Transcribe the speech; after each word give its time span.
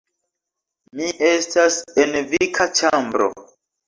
Mi 0.99 1.09
estas 1.27 1.77
en 2.05 2.17
vika 2.31 2.67
ĉambro 2.81 3.29